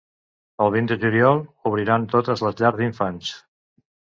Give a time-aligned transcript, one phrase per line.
[0.63, 1.41] El vint de juliol
[1.71, 3.31] obriran totes les llars d’infants.